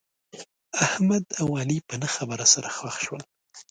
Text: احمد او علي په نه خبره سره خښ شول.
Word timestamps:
احمد 0.85 1.23
او 1.41 1.47
علي 1.59 1.77
په 1.87 1.95
نه 2.01 2.07
خبره 2.15 2.45
سره 2.53 2.69
خښ 2.77 2.95
شول. 3.05 3.21